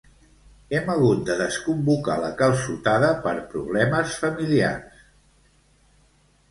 [0.77, 5.07] Hem hagut de desconvocar la calçotada per problemes familiars